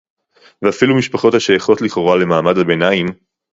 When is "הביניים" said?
2.57-3.05